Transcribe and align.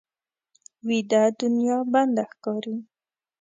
ویده 0.87 1.23
دنیا 1.39 1.77
بنده 1.93 2.23
ښکاري 2.31 2.75